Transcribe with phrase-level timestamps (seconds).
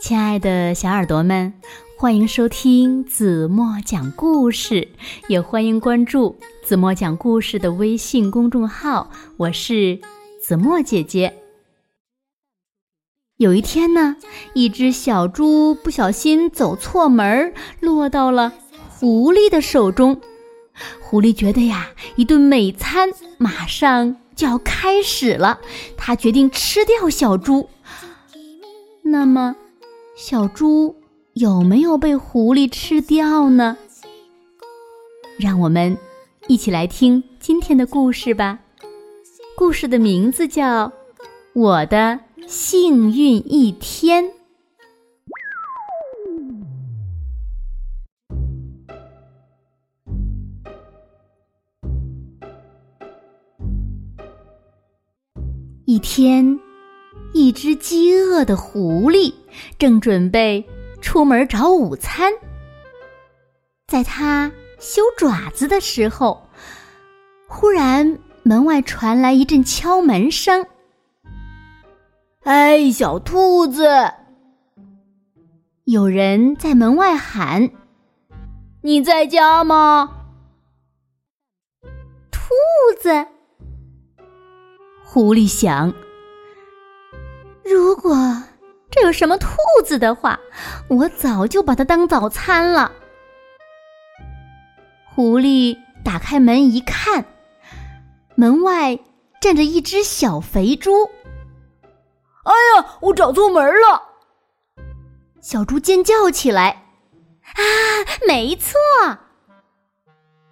[0.00, 1.52] 亲爱的小耳朵们，
[1.98, 4.88] 欢迎收听子墨讲故事，
[5.28, 9.10] 也欢迎关注子墨讲故事的微信公众号。
[9.36, 10.00] 我是
[10.42, 11.34] 子墨姐姐。
[13.36, 14.16] 有一天呢，
[14.54, 18.54] 一只小猪不小心走错门，落到了
[18.88, 20.18] 狐狸的手中。
[21.02, 25.60] 狐狸觉得呀，一顿美餐马上就要开始了，
[25.98, 27.68] 他决定吃掉小猪。
[29.02, 29.56] 那么。
[30.22, 30.94] 小猪
[31.32, 33.78] 有没有被狐狸吃掉呢？
[35.38, 35.96] 让我们
[36.46, 38.60] 一起来听今天的故事吧。
[39.56, 40.88] 故事的名字叫
[41.54, 44.24] 《我的幸运一天》。
[55.86, 56.60] 一天。
[57.32, 59.32] 一只饥饿的狐狸
[59.78, 60.68] 正准备
[61.00, 62.32] 出门找午餐，
[63.86, 66.46] 在它修爪子的时候，
[67.46, 70.66] 忽然门外传来一阵敲门声。
[72.44, 73.86] “哎，小兔子！”
[75.84, 77.70] 有人在门外喊
[78.82, 80.26] ，“你在家吗？”
[82.30, 82.50] 兔
[83.00, 83.26] 子，
[85.04, 85.92] 狐狸想。
[88.02, 88.16] 如果
[88.90, 89.48] 这有什么兔
[89.84, 90.40] 子的话，
[90.88, 92.90] 我早就把它当早餐了。
[95.14, 97.22] 狐狸打开门一看，
[98.36, 98.98] 门外
[99.38, 101.04] 站着一只小肥猪。
[102.44, 104.00] 哎呀，我找错门了！
[105.42, 106.70] 小猪尖叫起来。
[107.52, 107.62] 啊，
[108.26, 108.78] 没错！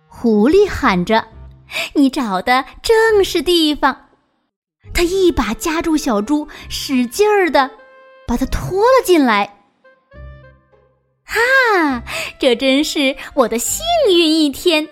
[0.06, 1.26] 狐狸喊着
[1.96, 4.07] ：“你找的正是地方。”
[4.94, 7.70] 他一把夹住小猪，使劲儿的
[8.26, 9.54] 把它拖了进来。
[11.24, 12.02] 哈，
[12.38, 14.88] 这真是我的幸运一天！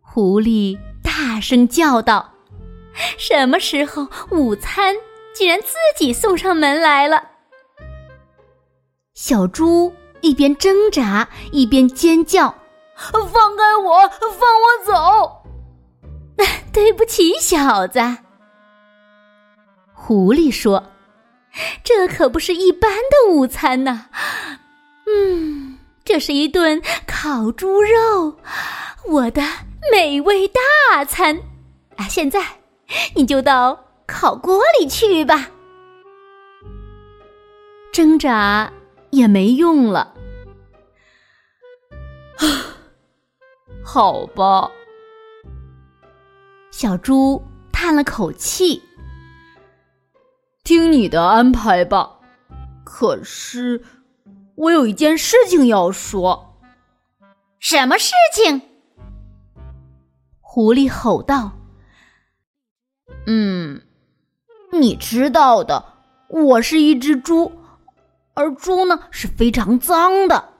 [0.00, 2.34] 狐狸大声叫道
[3.16, 4.94] ：“什么时候午餐
[5.34, 7.22] 竟然自己送上门来了？”
[9.14, 12.54] 小猪一边挣扎一边尖叫
[12.96, 15.42] ：“放开我，放我走！”
[16.72, 18.00] 对不起，小子。
[20.04, 20.82] 狐狸说
[21.84, 24.06] ：“这可不是一般的午餐呐，
[25.06, 28.36] 嗯，这是一顿烤猪肉，
[29.06, 29.40] 我的
[29.92, 31.38] 美味大餐
[31.96, 32.08] 啊！
[32.08, 32.44] 现在
[33.14, 35.50] 你就到烤锅里去吧。”
[37.94, 38.72] 挣扎
[39.10, 40.12] 也没用了，
[42.38, 42.74] 啊，
[43.84, 44.68] 好吧。
[46.72, 48.82] 小猪叹了口气。
[50.72, 52.12] 听你的安排吧，
[52.82, 53.84] 可是
[54.54, 56.56] 我有一件事情要说。
[57.58, 58.62] 什么事情？
[60.40, 61.52] 狐狸吼道。
[63.26, 63.82] 嗯，
[64.70, 65.84] 你知道的，
[66.28, 67.52] 我是一只猪，
[68.32, 70.54] 而猪呢是非常脏的。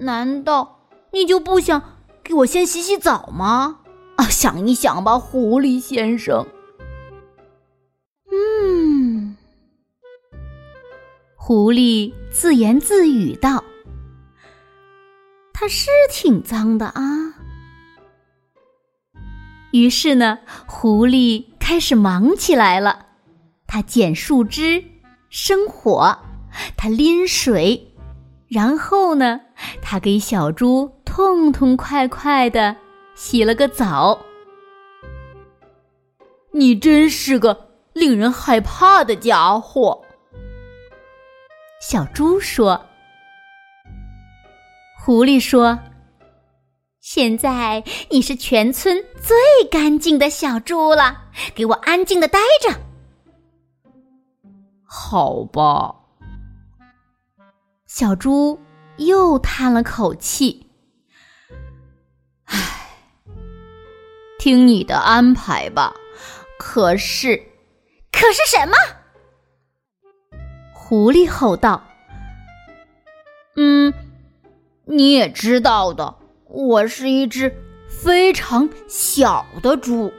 [0.00, 0.80] 难道
[1.12, 1.80] 你就不想
[2.24, 3.78] 给我先洗洗澡吗？
[4.16, 6.44] 啊，想一想吧，狐狸先生。
[11.46, 13.62] 狐狸自言自语道
[15.52, 17.02] ：“它是挺脏的啊。”
[19.70, 23.04] 于是呢，狐狸开始忙起来了。
[23.66, 24.82] 它捡树枝、
[25.28, 26.18] 生火，
[26.78, 27.92] 它拎水，
[28.48, 29.38] 然后呢，
[29.82, 32.74] 它给小猪痛痛快快的
[33.14, 34.18] 洗了个澡。
[36.52, 40.03] 你真是个令人害怕的家伙。
[41.86, 42.82] 小猪说
[44.98, 45.78] ：“狐狸说，
[47.00, 49.36] 现在你是全村最
[49.70, 51.14] 干净的小猪了，
[51.54, 52.74] 给我安静的待着。”
[54.82, 55.94] 好吧。
[57.86, 58.58] 小猪
[58.96, 60.66] 又叹了口气
[62.48, 62.88] ：“唉，
[64.38, 65.94] 听你的安排吧。
[66.58, 67.36] 可是，
[68.10, 68.74] 可是什么？”
[70.86, 71.82] 狐狸吼道
[73.56, 73.94] ：“嗯，
[74.84, 76.16] 你也知道的，
[76.46, 77.56] 我是一只
[77.88, 80.12] 非常小的猪，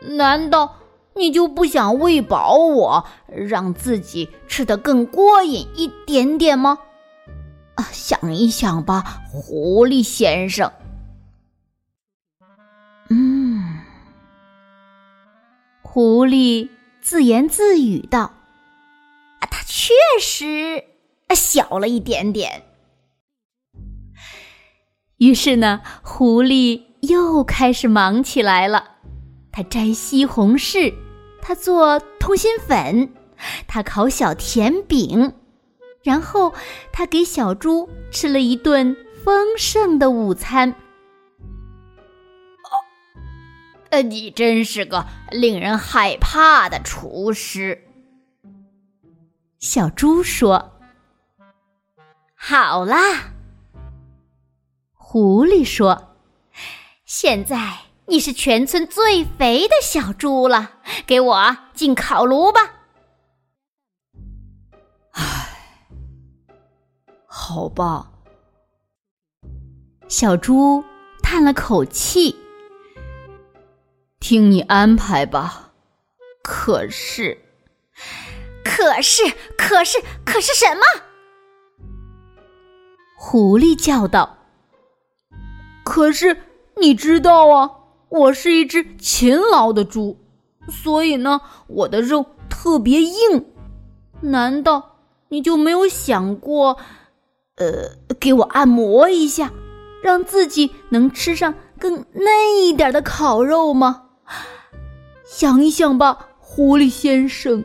[0.00, 0.76] 难道
[1.16, 6.78] 你就不想喂饱我，让自己吃得更过瘾一点点吗？
[7.74, 9.02] 啊，想一想吧，
[9.32, 10.70] 狐狸先生。”
[13.10, 13.80] 嗯，
[15.82, 16.68] 狐狸
[17.00, 18.33] 自言自语道。
[19.84, 20.82] 确实
[21.34, 22.62] 小了一点点。
[25.18, 28.92] 于是呢，狐狸又开始忙起来了。
[29.52, 30.94] 它摘西红柿，
[31.42, 33.12] 它做通心粉，
[33.68, 35.34] 它烤小甜饼，
[36.02, 36.54] 然后
[36.90, 40.70] 它给小猪吃了一顿丰盛的午餐。
[40.70, 42.72] 哦，
[43.90, 47.83] 呃，你真是个令人害怕的厨师。
[49.64, 50.78] 小猪说
[52.36, 53.32] ：“好啦。”
[54.92, 56.14] 狐狸说
[57.06, 60.72] ：“现在你是全村最肥的小猪了，
[61.06, 62.60] 给我进烤炉吧。”
[65.12, 65.48] 唉，
[67.26, 68.10] 好吧。
[70.08, 70.84] 小猪
[71.22, 72.36] 叹了口气
[74.20, 75.72] ：“听你安排吧。”
[76.44, 77.43] 可是，
[78.84, 79.22] 可是，
[79.56, 80.82] 可是，可是什么？
[83.16, 84.36] 狐狸叫道。
[85.82, 86.36] 可是
[86.76, 87.70] 你知道啊，
[88.10, 90.18] 我是一只勤劳的猪，
[90.68, 93.46] 所以呢，我的肉特别硬。
[94.20, 94.96] 难道
[95.28, 96.76] 你就没有想过，
[97.56, 99.50] 呃，给我按摩一下，
[100.02, 104.02] 让自己能吃上更嫩一点的烤肉吗？
[105.24, 107.64] 想一想吧，狐狸先生。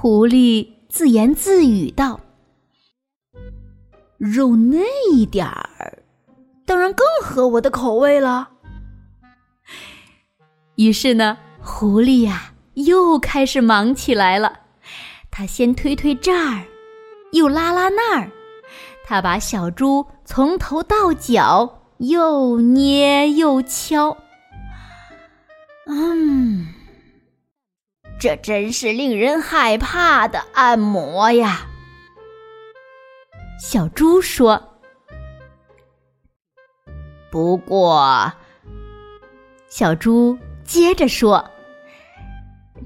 [0.00, 0.66] 狐狸。
[0.88, 2.18] 自言自语道
[4.16, 4.80] ：“肉嫩
[5.12, 6.02] 一点儿，
[6.64, 8.48] 当然更合我的口味了。”
[10.76, 14.60] 于是呢，狐狸呀又开始忙起来了。
[15.30, 16.64] 他先推推这儿，
[17.32, 18.30] 又拉拉那儿，
[19.04, 24.16] 他把小猪从头到脚又捏又敲。
[25.86, 26.79] 嗯。
[28.20, 31.66] 这真是令人害怕的按摩呀！
[33.58, 34.62] 小猪说。
[37.30, 38.32] 不过，
[39.70, 41.48] 小猪接着说：“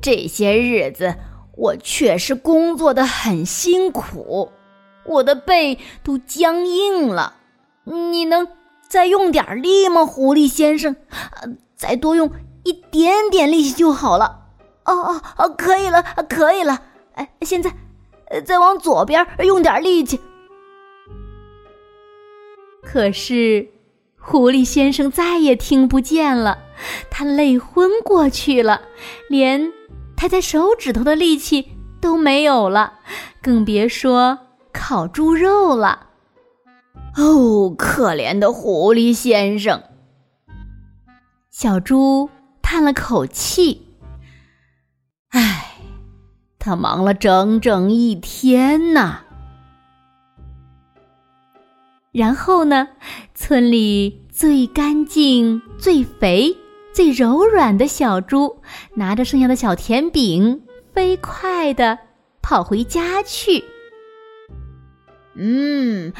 [0.00, 1.16] 这些日子
[1.56, 4.52] 我确实工作的很辛苦，
[5.04, 7.34] 我的背都僵硬了。
[7.82, 8.46] 你能
[8.88, 10.94] 再用点力吗，狐狸先生？
[11.10, 12.30] 呃再多用
[12.62, 14.42] 一点点力气就好了。”
[14.84, 16.82] 哦哦哦，可以了，可以了。
[17.14, 17.72] 哎，现在，
[18.44, 20.20] 再往左边用点力气。
[22.82, 23.68] 可是，
[24.18, 26.58] 狐狸先生再也听不见了，
[27.10, 28.82] 他累昏过去了，
[29.28, 29.72] 连
[30.16, 31.70] 抬抬手指头的力气
[32.00, 33.00] 都没有了，
[33.42, 34.38] 更别说
[34.72, 36.08] 烤猪肉了。
[37.16, 39.82] 哦，可怜的狐狸先生！
[41.50, 42.28] 小猪
[42.60, 43.83] 叹了口气。
[46.64, 49.20] 他忙了整整一天呐。
[52.10, 52.88] 然后呢，
[53.34, 56.56] 村里最干净、最肥、
[56.94, 58.62] 最柔软的小猪，
[58.94, 60.62] 拿着剩下的小甜饼，
[60.94, 61.98] 飞快的
[62.40, 63.62] 跑回家去。
[65.34, 66.14] 嗯，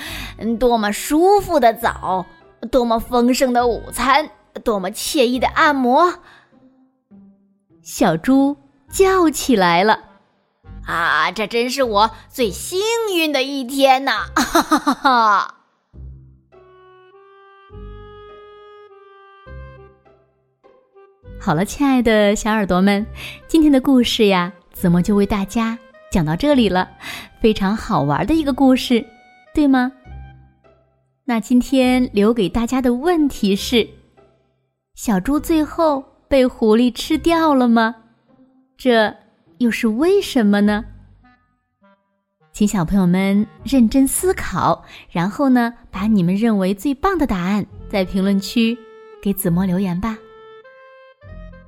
[0.58, 2.26] 多么舒服的澡，
[2.70, 4.29] 多么丰盛的午餐，
[4.63, 6.13] 多么惬意的按摩。
[7.81, 8.58] 小猪。
[8.91, 9.98] 叫起来了，
[10.86, 11.31] 啊！
[11.31, 12.81] 这真是我最幸
[13.14, 14.26] 运的一天呐！
[14.36, 15.55] 哈哈哈哈！
[21.41, 23.06] 好了，亲爱的小耳朵们，
[23.46, 25.79] 今天的故事呀，子墨就为大家
[26.10, 26.88] 讲到这里了。
[27.41, 29.05] 非常好玩的一个故事，
[29.53, 29.93] 对吗？
[31.26, 33.88] 那今天留给大家的问题是：
[34.94, 37.94] 小猪最后被狐狸吃掉了吗？
[38.76, 39.14] 这
[39.58, 40.84] 又是为什么呢？
[42.53, 48.79] 请小朋友们认真思考，然后呢，把你们认为最棒的答案在评论区
[49.23, 50.17] 给子墨留言吧。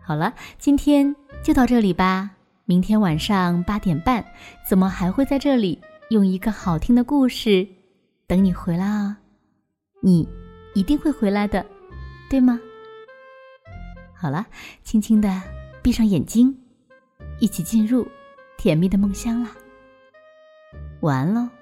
[0.01, 2.31] 好了，今天就到这里吧。
[2.65, 4.25] 明天晚上八点半，
[4.65, 7.67] 子墨还会在这里用一个好听的故事
[8.27, 9.17] 等你回来哦。
[10.01, 10.29] 你
[10.75, 11.65] 一定会回来的，
[12.29, 12.61] 对吗？
[14.15, 14.47] 好了，
[14.83, 15.43] 轻轻的
[15.83, 16.57] 闭上眼睛。
[17.39, 18.07] 一起进入
[18.57, 19.51] 甜蜜的梦乡啦！
[21.01, 21.56] 晚安喽。